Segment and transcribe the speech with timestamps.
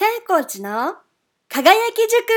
[0.00, 0.94] さやコーチの
[1.46, 2.32] 輝き塾。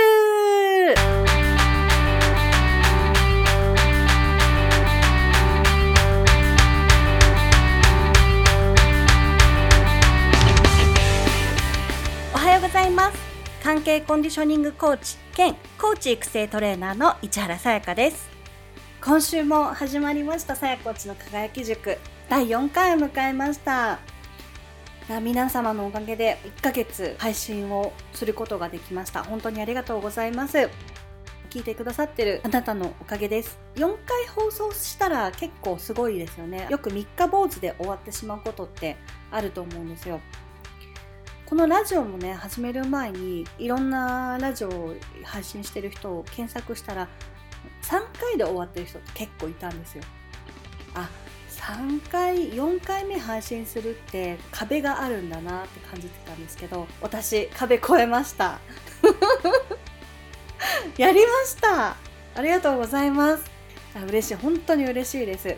[12.33, 13.17] おはようございます。
[13.63, 18.29] 関係コンディショニングコーチ兼コーチ育成トレーナーの市原さやかです。
[19.01, 21.97] 今週も始まりましたさやコーチの輝き塾。
[22.27, 23.99] 第4回を迎えました。
[25.09, 29.23] 皆様のおかげで1ヶ月配信をすることができました。
[29.23, 30.69] 本当にありがとうございます。
[31.49, 33.59] 聞いてくださってるあなたのおかげです。
[33.75, 36.67] 4回放送したら結構すごいですよね。
[36.69, 38.95] よく3日坊主で終わってしまうことって
[39.29, 40.21] あると思うんですよ。
[41.45, 47.09] このラジオもね始める前にいろんなラジオを配信してる人を検索したら
[47.81, 50.03] 3回で終わってる人って結構いたんですよ。
[50.95, 51.09] あ
[51.63, 58.59] 3回4回目配信するって壁があるんだなって感じてたんですけど私壁越えました。
[60.97, 61.95] やりました。
[62.35, 63.49] ありがとうございます。
[64.09, 64.35] 嬉しい。
[64.35, 65.55] 本当に嬉しいです。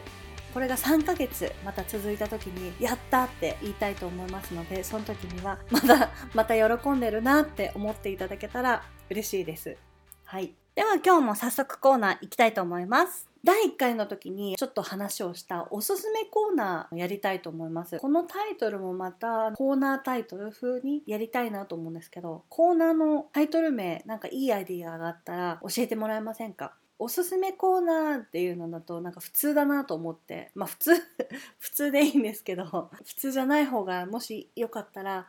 [0.54, 9.76] これが3ヶ月また続いた時にやったって言いたいと思いますのでその時にはまたまた喜んでるなって思っていただけたら嬉しいです。
[10.24, 10.54] はい。
[10.76, 13.35] では今日も早速コーナー行きたいと思います。
[13.46, 18.00] 第1回の時にちょっと話をしたおすすめコーナーをやりたいと思います。
[18.00, 26.74] このタイトルもまたコーナータイトル風にやりたいなと思うんですけどコーナーのタイトル名なんかいいアイディアがあったら教えてもらえませんか？
[26.98, 30.96] おすすめコーナーっていうのだとなんか普通だなと思ってまあ普通
[31.60, 35.28] 普通でいいんですけど普通じゃない方がもしよかったら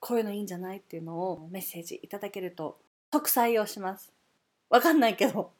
[0.00, 2.80] こういうのいいんじゃないっていうのをメッセージいただけると
[3.12, 4.15] 即採用します。
[4.70, 5.52] わかんないけど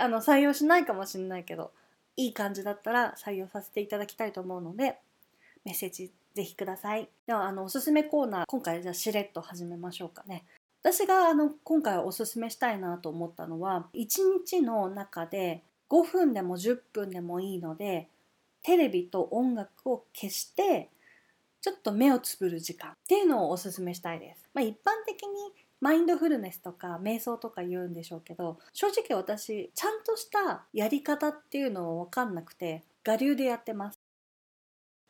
[0.00, 1.72] あの採用しないかもしれないけど
[2.16, 4.98] いい感じだったら採用させていただきたいと思うので
[5.64, 10.44] メッセージぜひくださいではあのおすすめコーナー今回じゃあしれっと始めましょうかね
[10.82, 14.06] 私があの今回おすすめしたいなと思ったのは1
[14.44, 18.08] 日の中で5分でも10分でもいいので
[18.62, 20.88] テレビと音楽を消して
[21.60, 24.48] ちょっと目をつぶる時間っていうのをおすすめしたいです。
[24.54, 25.28] まあ、一般的に
[25.80, 33.98] マインドフルネスとか瞑想とか言うんでしょうけど正直私ちゃんとしたやり方っていうのを分かんなくて我流でやってます。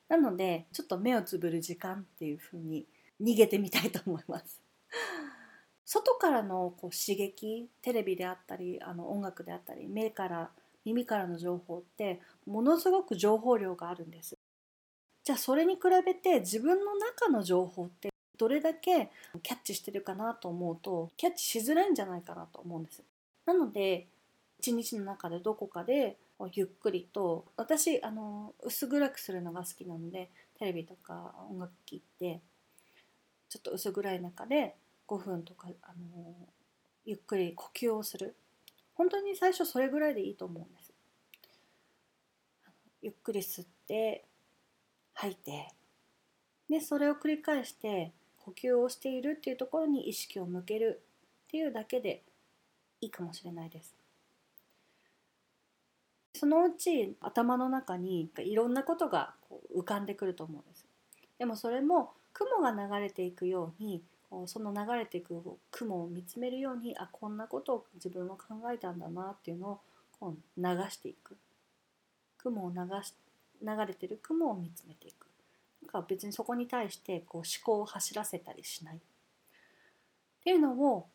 [0.08, 2.86] なのでちょっと目をつぶる時間っていう風に
[3.20, 4.60] 逃げてみたいと思います。
[5.84, 10.50] 外からのこう刺激テレビであったりあの音楽であったり目から
[10.84, 14.36] 耳からの情報ってものすごく情報量があるんです。
[15.24, 18.08] じゃあそれに比べて自分の中の情報って
[18.38, 19.10] どれだけ
[19.42, 23.02] キャッチしてるかなと思うとキャッチしづらいんじゃないかなと思うんです。
[23.44, 24.06] なので
[24.60, 26.16] 一日の中でどこかで
[26.52, 32.40] ゆっくりと私あの薄暗くするのが好きなのでテレビとか音楽聴いて
[33.48, 34.74] ちょっと薄暗い中で
[35.08, 36.34] 5分とかあの
[37.04, 38.36] ゆっくり呼吸をする。
[38.94, 40.92] 本当に最初それぐらいでいいと思うんです。
[43.00, 44.24] ゆっくり吸って
[45.14, 45.68] 吐いて
[46.68, 48.12] でそれを繰り返して
[48.48, 51.02] 呼吸をしているっていうところに意識を向ける
[51.46, 52.22] っていうだけで
[53.00, 53.94] いいかもしれないです。
[56.34, 60.86] そのうち頭の中にいろんなことがこう浮かんでくると思うんです。
[61.38, 64.02] でもそれも雲が流れていくように
[64.46, 69.80] その流れていく雲を見つめるようにあこんなことを自分は考えたんだなっていうのを
[70.20, 71.36] こう流していく。
[72.38, 73.14] 雲を流し
[73.60, 75.27] 流れてる雲を見つめていく。
[75.82, 78.96] なんか別にそこに対してこう思考を走らせたりしない。
[78.96, 79.00] っ
[80.44, 81.08] ていうのを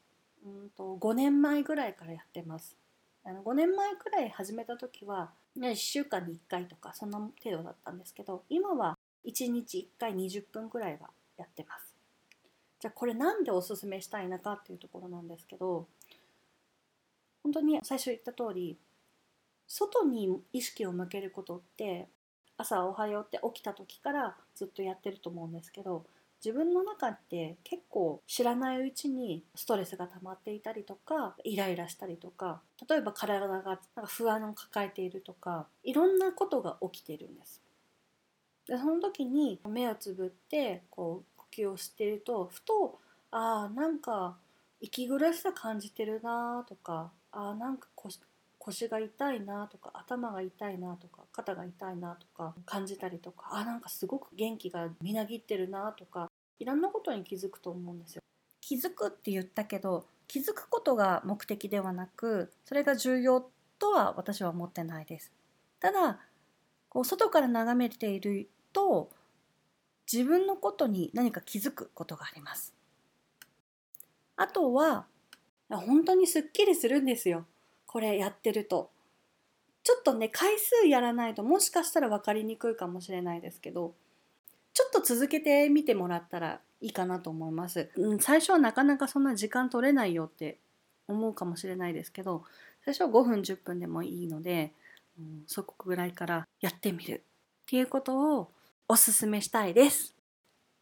[0.45, 2.77] うんと5年前ぐらいからやってます。
[3.23, 11.95] あの5年前くらい始めた時は1週間に1回とかそんな程度だったんですけど今は1日1回20分くらいはやってます。
[12.79, 15.87] じゃあこれなんでおすすめしたいのかっていうところなんですけど
[17.41, 18.77] 本当に最初言った通り
[19.67, 22.09] 外に意識を向けることって
[22.57, 26.05] 朝おはようって起きた時からずっとやってると思うんですけど
[26.43, 37.61] 自分の中って結構知らないうちにストレスが溜まっていたりとかイライラしたりとか例えば体がなんか不安を抱えているとかいろんなことが起きてるんです。
[38.67, 42.99] でその時に目をつぶってこう呼吸をしているとふと
[43.31, 44.35] ああなんか
[44.81, 47.87] 息苦しさ感じてるなとかああなんか
[48.65, 56.29] 腰が痛いなとか頭が痛いなとか肩が痛いなとか感じたりとかあなんかすごく元気がみなぎってるなとか
[56.59, 58.21] いろんなことに気づくと思うんですよ。
[58.61, 63.49] 気づくって言ったけど気づくことが目的ではなくそれが重要
[63.79, 65.33] とは私は思ってないです。
[65.81, 66.19] ただ
[66.87, 69.09] こう外から眺めていると
[70.11, 72.73] 自分のことに何か気づくことがあります。
[74.37, 75.05] あとは
[75.69, 77.45] 本当にすっきりするんですよ
[77.93, 78.89] これやってると。
[79.83, 83.93] ちょっとね回数やらないともしかしたら分かりにくいかもしれないですけど
[84.73, 90.57] ちょっと続けてみてもらったらいいかなと思います、うん、最初はなかなかそんな時間取れないよって
[91.09, 92.45] 思うかもしれないですけど
[92.85, 94.71] 最初は5分10分でもいいので、
[95.19, 97.23] うん、そこぐらいからやってみる
[97.63, 98.51] っていうことを
[98.87, 100.15] おすすめしたいです。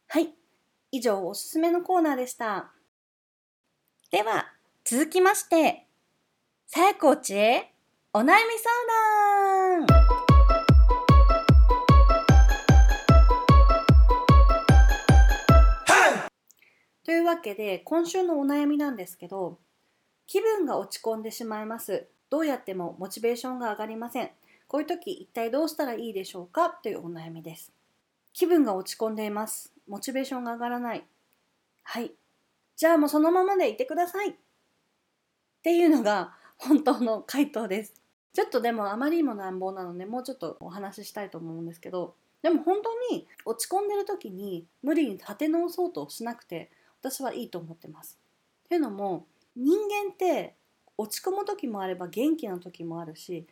[0.06, 0.28] はい
[0.92, 2.70] 以上おすすめのコーナーでした。
[4.12, 4.52] では
[4.84, 5.86] 続きまして
[6.74, 7.70] さやこちへ
[8.14, 8.38] お悩み相
[9.76, 9.86] 談。
[17.04, 19.58] というわけで今週のお悩みなんですけど
[20.26, 22.06] 気分が落ち込んでしまいます。
[22.30, 24.30] どうやってもモチベーションが上がりません。
[24.66, 26.70] こういう時一体どうしたらいいでしょうか？
[26.70, 27.70] というお悩みです。
[28.32, 29.74] 気分が落ち込んでいます。
[29.86, 31.04] モチベーションが上がらない。
[31.82, 32.12] はい。
[32.76, 34.30] じゃあもうそのままでいてください。
[34.30, 34.34] っ
[35.62, 36.32] ていうのが
[36.64, 37.94] 本当の回答です
[38.32, 46.70] ちょっとでもあまりにも乱暴なのでもうちょっとお話ししたいと思うんですけどでも本当に落ち込んでる時に無理に立て直そうとしなくて
[47.00, 48.18] 私はいいと思ってます。
[48.66, 49.26] っていうのも
[49.56, 50.54] 人間って
[50.96, 53.46] 落ち込む時もあれば元気な時もあるし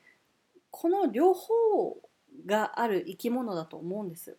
[0.70, 1.98] この両方
[2.46, 4.36] がある生き物だと思うんです。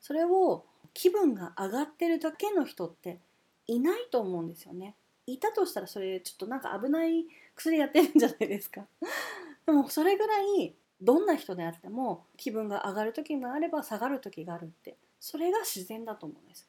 [0.00, 0.64] それを
[0.94, 3.18] 気分が上がってるだけの人って
[3.66, 4.94] いないと思うんですよね。
[5.32, 8.86] いたとしたらそれちょっとなんか危ない薬やってるんじゃないですか？
[9.66, 16.68] でもそれぐらいどんな人であっても気分が上がる時もあれば下がる時があるってそれが自然だと思うんです。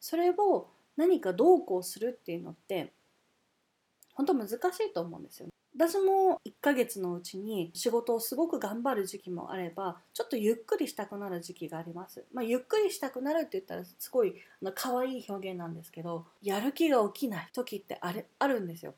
[0.00, 2.92] それを何かどうこうするっていうのって
[4.14, 5.52] 本当難しいと思うんですよ、ね。
[5.78, 12.24] 私も1ヶ月のうちに仕事をすごく頑張る時期もあればちょっとゆっくりしたくなる時期があります。
[12.32, 14.34] まあ、ゆっくりしたくなるって言ったらすごい
[14.74, 18.94] 可愛い表現なんですけどやる気が起きない時ってあれあるんですよ。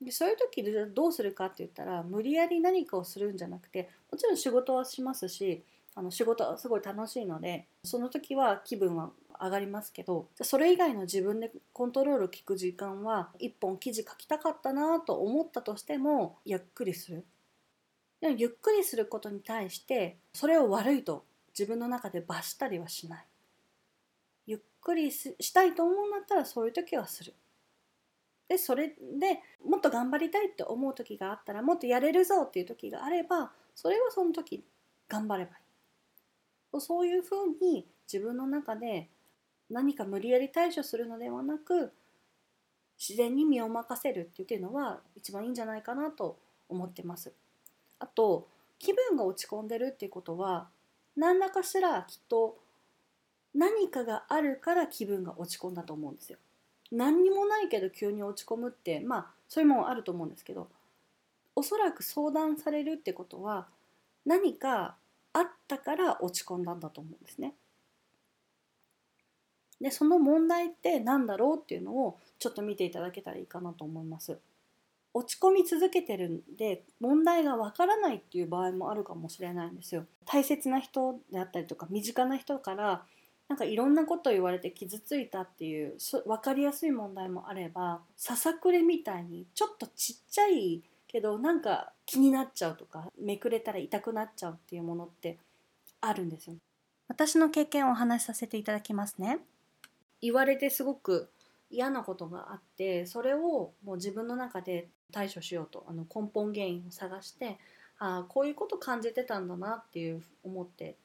[0.00, 5.64] でそういう時でどうするかって言ったら無理やり何かをするんじゃなくてもちろん仕事はしますし
[5.98, 9.10] あの仕事はすごい楽しいのでその時は気分は
[9.42, 17.26] 上がりますけどそれ以外の自分でコントロール聞く時間は一本記事書きたかったなと思ったとしてもゆっくりする。
[18.20, 23.26] でもゆっくりすることに対してそれを悪いと自分の中で罰したりはしない。
[24.46, 27.34] ゆっくりしたいと思うんだったらそういう時はする。
[28.46, 34.64] でそれでもっと頑張りたいって思う時があったらもっとやれるぞっていう時があればそれはその時
[35.08, 35.67] 頑張ればいい。
[36.78, 39.08] そういうふうに自分の中で
[39.70, 41.92] 何か無理やり対処するのではなく
[42.98, 46.38] 自然に身を任せるっていうのは一番いいんじゃないかなと
[46.68, 47.32] 思ってます。
[47.98, 48.46] あと
[48.78, 50.68] 気分が落ち込んでるっていうことは
[51.16, 52.58] 何らかしらきっと
[53.54, 56.38] 何かがあるから気分が落ち込んだと思うんですよ。
[56.90, 60.68] 何にもないけど急に落ち込むってまあそういうもんあると思うんですけど
[61.54, 63.66] おそらく相談されるってことは
[64.24, 64.96] 何か
[65.32, 67.54] あったから落ち込んだんだと思うんですね。
[69.80, 74.38] でその問題って何だろうっていうのをちょっと見ていただけたらいいかなと思います。
[75.14, 80.04] 落ち込み続けてるんで問題がわからないっていう場合もあるかもしれないんですよ。
[80.26, 83.04] 大切な人であったりとか身近な人から
[83.48, 85.96] なんかいろんなこと言われて傷ついたっていう
[86.26, 95.38] 分かりやすい問題もあればささくれみたいにちょっとちっちゃいけどなんか気になっちゃうとかめくれたら痛くなっちゃうっていうものって
[96.00, 96.56] あるんですよ。
[97.08, 99.38] 私の経験をお話しさせていただきますね。
[100.20, 101.30] 言われてすごく
[101.70, 107.58] 嫌なことがあってそれをもう自分の中で対処しようとあの根本原因を探して
[107.98, 110.96] ああこういうこと感じてたんだなっていう思って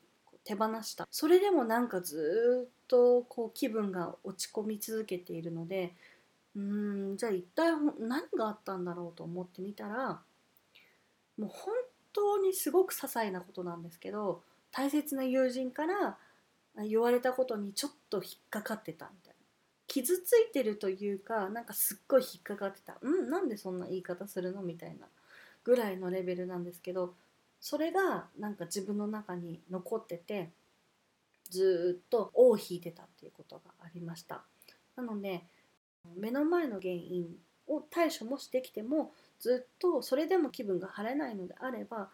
[0.44, 5.94] 手放したそれでもなんかずっとこう気分が落ち込み続けているので
[6.56, 10.22] うんじゃあ一体何があったんだろうと思ってみたら
[11.38, 11.74] もう本
[12.14, 16.18] 当にすごく些細なことなんですけど大切な友人から
[16.88, 19.34] 言われたことにちょっと引っかかってたみたいな。
[19.88, 22.98] 傷ついてるというかなんかすっごい引っかかってた。
[23.02, 25.08] うんなんでそんな言い方するのみたいな
[25.64, 27.14] ぐらいのレベルなんですけど
[27.60, 30.50] それがなんか自分の中に残ってて
[31.50, 34.44] ずっと尾を引いてたっていうことがありました。
[34.96, 35.44] なので
[36.16, 37.28] 目の前の原因
[37.68, 42.10] を対処もしてきてもずっとそれでも気分が晴れないのであれば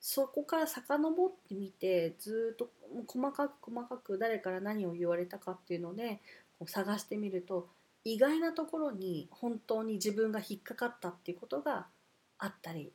[0.00, 2.70] そこから遡ってみてずっと
[3.06, 6.20] 細かく細かく誰から何を言われたかっていうので
[6.66, 7.68] 探してみると
[8.04, 11.86] 意外なところに本当に自分が引っかかったっていうことが
[12.38, 12.92] あったり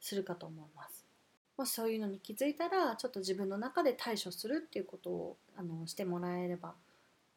[0.00, 1.04] するかと思います。
[1.56, 6.74] もしそういうのに気づいたらちょっと自分の中で対処するっていうことをあのしてもらえれば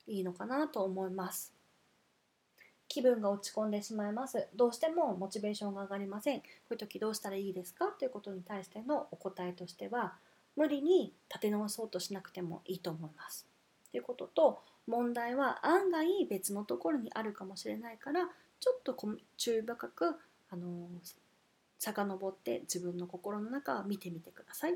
[0.07, 1.54] いいのかなと思います。
[2.87, 4.47] 気分が落ち込んでしまいます。
[4.55, 6.39] どうしてもモチベーションが上がりません。
[6.39, 7.87] こういう時どうしたらいいですか？
[7.87, 10.13] ということに対してのお答えとしては
[10.55, 13.45] 無理に立て直そうとしなくてもいいと思います。
[13.91, 18.95] ということと問題は案外別のところにあるかもしれないからちょっと
[19.35, 20.15] 注意深く
[20.51, 20.87] あの
[21.79, 24.75] 遡って自分の心の中を見てみてください。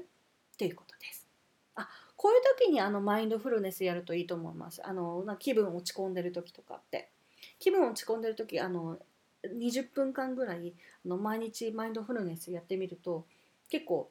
[0.58, 1.28] ということです。
[1.76, 1.88] あ
[2.18, 4.86] こういう時にあのマインドフルネスやるといいと思います。
[4.86, 7.12] あの気分落ち込んでる時とかって。
[7.60, 8.98] 気分落ち込んでる時あの
[9.46, 10.74] 20分間ぐらい
[11.06, 13.26] あの毎日マインドフルネスやってみると
[13.70, 14.10] 結構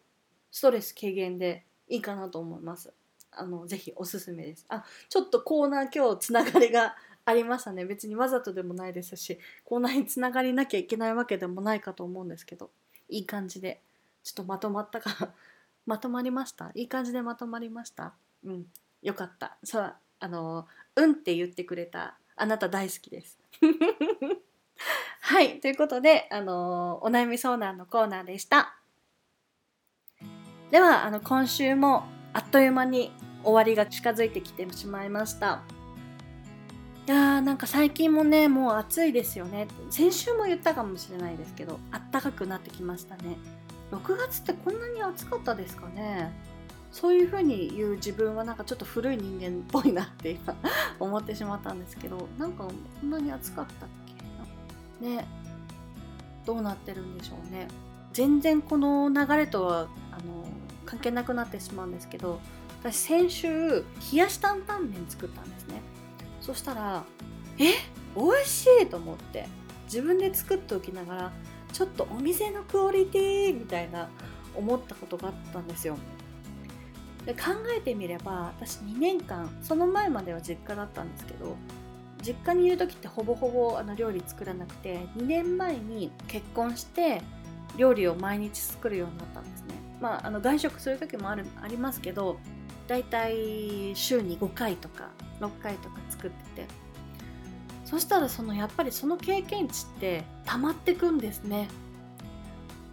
[0.50, 2.92] ストレス軽減でいいかなと思います。
[3.30, 4.64] あのぜひおすすめです。
[4.68, 7.84] あちょっとコーナー今日つながりがありましたね。
[7.84, 12.70] 別にわざとでもないですしコーナーにつながりなきゃいけないわけでもないかと思うんですけど
[13.10, 13.80] いい感じで
[14.24, 15.34] ちょっとまとまったか
[15.84, 16.70] まとまりました？
[16.74, 18.14] いい感じでまとまりました？
[18.44, 18.66] うん。
[19.02, 19.58] よかった。
[19.62, 20.66] そうあの
[20.96, 23.38] うんって言ってくれたあなた大好きです。
[25.20, 28.78] はいということであのお悩み相談のコーナーでした。
[30.70, 35.62] ではあの今週もあっという間に終わりが近づいてきてしまいました。
[37.06, 39.66] いやーなんか最近もねもう暑いですよね。
[39.90, 43.38] 先週も言ったかもしれないですけどあったかくなってきましたね。
[43.90, 46.30] 6月ってこんなに暑かったですかね。
[46.90, 50.56] そういう風に言う自分はなんかちょっと古い人間っぽいなって今
[50.98, 52.72] 思ってしまったんですけどなんかこ
[53.06, 55.16] んなに暑かったっけな。
[55.16, 55.26] ね。
[56.46, 57.68] どうなってるんでしょうね。
[58.12, 60.46] 全然この流れとはあの
[60.86, 62.40] 関係なくなってしまうんですけど
[62.80, 65.82] 私先週冷やし担々麺作ったんですね。
[66.40, 67.04] そしたら
[67.58, 67.72] え？
[68.16, 69.46] 美味しいと思って
[69.84, 71.32] 自分で作っておきながら
[71.72, 74.08] ちょっとお店のクオリティみたいな
[74.54, 75.96] 思ったことがあったんですよ。
[77.26, 77.40] で考
[77.76, 81.56] えてみれば私2年間その前までは実家だったんですけど
[82.22, 87.22] 実家にいる時ってほぼほぼあの料理作らなくて2年前に結婚して
[87.76, 89.74] 料理を毎日作るようになったんですね。
[90.00, 92.38] まああの外食する時もあるありますけど
[92.86, 95.10] だいたい週に5回とか
[95.40, 96.88] 6回とか作ってて。
[97.88, 101.68] そしたらそのやっぱりその経験値って溜まってくんですね。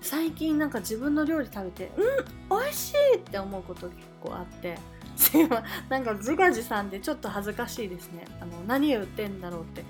[0.05, 4.77] 最近なんか自分の料理食べてうん美味しいって思うこと結構あって。
[5.17, 8.25] すいまなんか自画自賛でちょっと恥ずかしいですね。
[8.39, 9.83] あの何を売ってんだろうって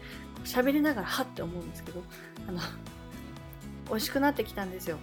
[0.45, 2.01] 喋りながらはって思うんですけど。
[2.47, 2.59] あの
[3.89, 4.97] 美味しくなってきたんですよ。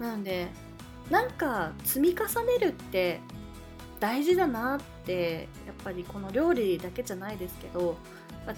[0.00, 0.48] なので
[1.10, 3.20] なんか積み重ねるって
[4.00, 7.96] 大事だなってやっぱりこの料理だけじゃないですけど、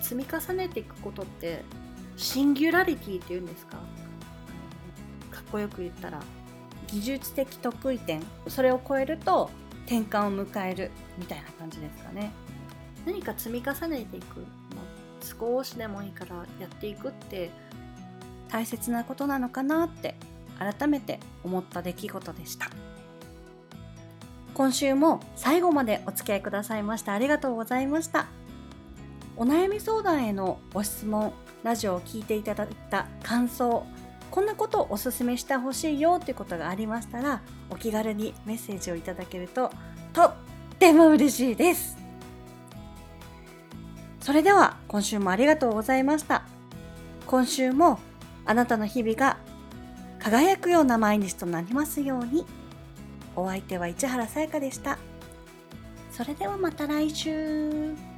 [0.01, 1.65] 積み重ねていくことって
[2.17, 3.79] シンギュラリティっていうんですか？
[5.51, 6.21] こよく言ったら
[6.87, 9.51] 技術的得意点それを超えると
[9.87, 12.33] 転換を迎えるみたいな感じですかね
[13.07, 14.45] 何か積み重ねていく
[15.23, 17.51] 少しでもいいからやっていくって
[18.49, 20.17] 大切なことなのかなって
[20.59, 22.69] 改めて思った出来事でした。
[24.61, 28.27] 今週も最後までお付き合いくださいましてありがとうございました
[29.37, 33.87] お悩み相談へのご質問ラジオを聞いていただいた感想
[34.31, 39.71] こんなことをおすすめしてほしいよということがありましたらお気軽にメッセージをいただけると
[40.13, 40.35] とっ
[40.79, 41.99] ても嬉しいです
[44.21, 46.45] それでは今週もありがとうございました
[47.27, 47.99] 今週も
[48.45, 49.39] あなたの日々が
[50.21, 52.45] 輝くような毎日となりますように。
[53.35, 54.99] お相手は市原さやかでした。
[56.11, 58.10] それではまた来週。